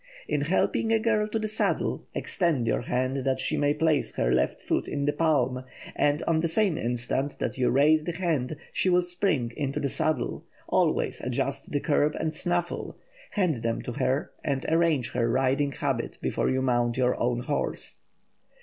In 0.27 0.41
helping 0.41 0.91
a 0.91 0.97
girl 0.97 1.27
to 1.27 1.37
the 1.37 1.47
saddle, 1.47 2.07
extend 2.15 2.65
your 2.65 2.81
hand 2.81 3.17
that 3.17 3.39
she 3.39 3.55
may 3.55 3.75
place 3.75 4.15
her 4.15 4.33
left 4.33 4.59
foot 4.59 4.87
in 4.87 5.05
the 5.05 5.13
palm, 5.13 5.63
and 5.95 6.23
on 6.23 6.39
the 6.39 6.47
same 6.47 6.75
instant 6.75 7.37
that 7.37 7.59
you 7.59 7.69
raise 7.69 8.03
the 8.05 8.13
hand 8.13 8.57
she 8.73 8.89
will 8.89 9.03
spring 9.03 9.53
into 9.55 9.79
the 9.79 9.89
saddle; 9.89 10.43
always 10.67 11.21
adjust 11.21 11.71
the 11.71 11.79
curb 11.79 12.15
and 12.15 12.33
snaffle, 12.33 12.97
hand 13.33 13.61
them 13.61 13.79
to 13.83 13.91
her 13.91 14.31
and 14.43 14.65
arrange 14.69 15.11
her 15.11 15.29
riding 15.29 15.71
habit 15.71 16.17
before 16.19 16.49
you 16.49 16.63
mount 16.63 16.97
your 16.97 17.15
own 17.21 17.41
horse. 17.41 17.97